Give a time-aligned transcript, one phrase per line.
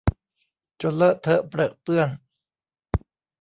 [0.81, 2.09] จนเลอะเทอะเปรอะเปื้อน